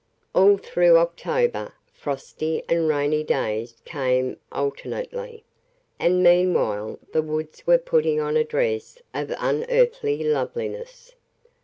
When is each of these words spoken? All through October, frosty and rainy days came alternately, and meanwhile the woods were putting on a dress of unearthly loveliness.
All 0.33 0.57
through 0.57 0.97
October, 0.97 1.75
frosty 1.93 2.63
and 2.67 2.87
rainy 2.87 3.23
days 3.23 3.75
came 3.85 4.37
alternately, 4.51 5.43
and 5.99 6.23
meanwhile 6.23 6.97
the 7.13 7.21
woods 7.21 7.67
were 7.67 7.77
putting 7.77 8.19
on 8.19 8.35
a 8.35 8.43
dress 8.43 8.97
of 9.13 9.31
unearthly 9.37 10.23
loveliness. 10.23 11.13